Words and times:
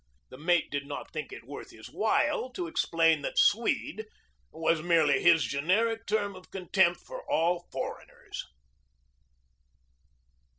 The 0.29 0.37
mate 0.39 0.71
did 0.71 0.87
not 0.87 1.11
think 1.13 1.31
it 1.31 1.43
worth 1.45 1.69
his 1.69 1.87
while 1.91 2.49
to 2.53 2.65
explain 2.65 3.21
that 3.21 3.37
"Swede" 3.37 4.07
was 4.51 4.81
merely 4.81 5.21
his 5.21 5.43
generic 5.43 6.07
term 6.07 6.35
of 6.35 6.49
contempt 6.49 7.01
for 7.01 7.23
all 7.31 7.67
foreigners. 7.71 8.47